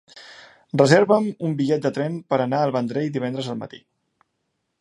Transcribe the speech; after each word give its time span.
Reserva'm 0.81 1.27
un 1.49 1.53
bitllet 1.59 1.85
de 1.85 1.93
tren 1.99 2.17
per 2.33 2.41
anar 2.47 2.63
al 2.69 2.75
Vendrell 2.79 3.15
divendres 3.19 3.55
al 3.55 3.61
matí. 3.63 3.83